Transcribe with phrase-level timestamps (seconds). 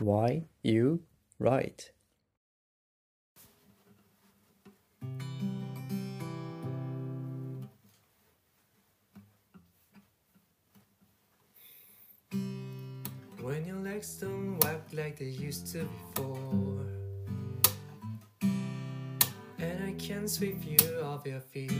[0.00, 1.02] Why You
[1.38, 1.90] Right
[13.42, 16.86] When your legs don't work like they used to before
[19.58, 21.72] And I can't sweep you off your feet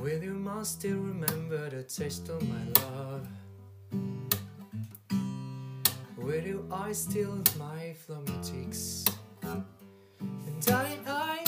[0.00, 3.26] Will your mouth still remember the taste of my love?
[6.68, 7.42] Will your still
[8.26, 9.04] your cheeks?
[9.42, 9.64] And
[10.64, 11.44] darling, I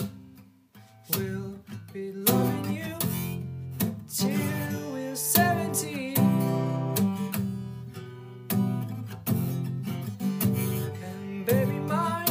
[1.16, 1.58] will
[1.92, 2.94] be loving you
[4.12, 6.14] till we're 70
[11.02, 12.24] And baby my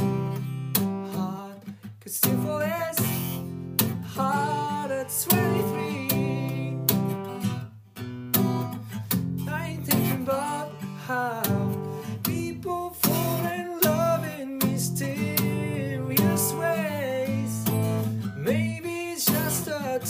[1.12, 1.58] heart
[2.00, 3.00] could still fall as
[4.14, 5.75] hard at 23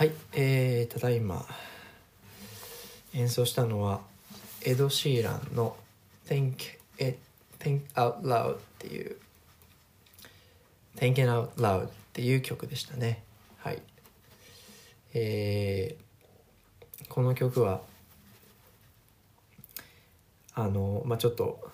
[0.00, 1.44] はい、えー、ただいま。
[3.12, 4.00] 演奏したのは
[4.62, 5.76] エド・シーランの
[6.26, 6.54] 「Think,
[6.98, 7.18] It,
[7.58, 9.18] Think Out Loud」っていう
[10.96, 13.22] 「Thinkin' Out Loud」っていう曲でしたね。
[13.58, 13.82] はい。
[15.12, 17.82] えー、この曲は
[20.54, 21.70] あのまあちょっと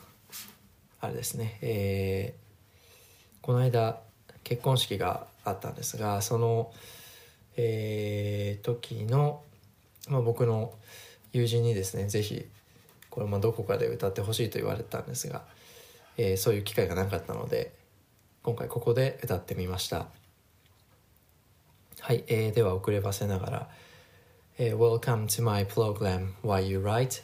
[1.00, 1.59] あれですね。
[1.60, 4.00] えー、この間
[4.42, 6.72] 結婚式があったんですがその
[7.56, 9.42] えー、時の、
[10.08, 10.74] まあ、僕の
[11.32, 12.46] 友人にですねぜひ
[13.10, 15.42] これまあどこかで歌ってほしいと言われたんですが、
[16.18, 17.72] えーそういう機会がなかったので
[18.42, 20.06] 今回ここで歌ってみました。
[22.00, 23.68] はい、えーでは遅ればせながら、
[24.58, 27.22] えー Welcome to my program Why You Write、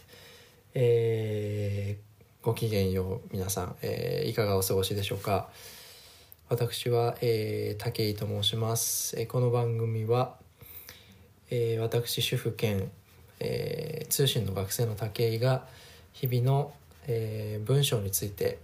[0.74, 2.12] えー
[2.44, 5.48] ごきげんよう皆さん、えーいかがお過ごしでしょうか？
[6.48, 10.36] 私は、えー武井と申します、えーこの番組は、
[11.50, 12.90] えー私主婦兼、
[13.40, 15.66] えー通信の学生の武井が
[16.12, 16.72] 日々の、
[17.06, 18.58] えー文章について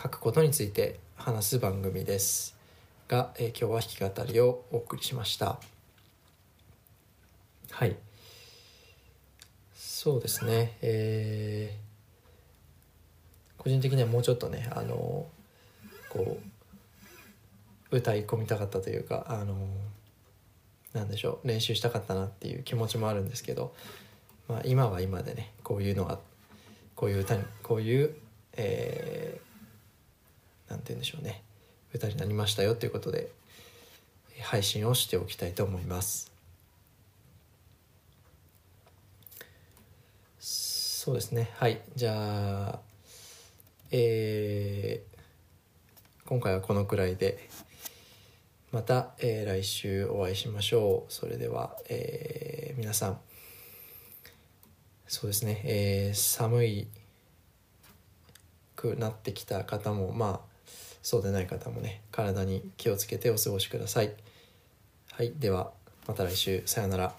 [0.00, 2.56] 書くことについて話す番組です。
[3.08, 3.64] が、えー今日
[3.98, 5.58] は弾き語りをお送りしました。
[7.72, 7.96] はい。
[9.74, 10.76] そうですね。
[10.82, 11.90] えー
[13.62, 15.26] 個人的にはもうちょっとねあの
[16.08, 16.49] こう
[17.90, 19.56] 歌い込みたかったというかあの
[20.92, 23.74] なんでしょう練習したかったなっていう気持ちもあるんですけど、
[24.48, 26.18] まあ、今は今でねこういうのが
[26.94, 28.14] こういう歌にこういう、
[28.56, 29.50] えー
[30.70, 31.42] なんて言うんでしょうね
[31.92, 33.32] 歌になりましたよということで
[34.42, 36.30] 配信をしておきたいと思います。
[40.38, 41.50] そうですね。
[41.56, 41.80] はい。
[41.96, 42.78] じゃあ
[43.90, 45.10] えー
[46.26, 47.48] 今回はこのくらいで
[48.72, 51.12] また、えー来週お会いしましょう。
[51.12, 53.20] それでは、えー皆さん。
[55.08, 56.88] そうですね、えー寒い
[58.76, 60.50] くなってきた方もまあ
[61.02, 64.14] そうでない方もね体に気をつけてお過ごしください。
[65.12, 65.32] はい。
[65.38, 65.72] では
[66.06, 66.62] また来週。
[66.66, 67.14] さようなら。